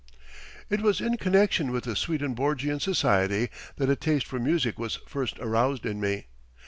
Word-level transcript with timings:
It 0.67 0.81
was 0.81 0.99
in 0.99 1.17
connection 1.17 1.69
with 1.71 1.83
the 1.83 1.95
Swedenborgian 1.95 2.79
Society 2.79 3.49
that 3.75 3.87
a 3.91 3.95
taste 3.95 4.25
for 4.25 4.39
music 4.39 4.79
was 4.79 4.95
first 5.07 5.37
aroused 5.37 5.85
in 5.85 5.99
me. 6.01 6.25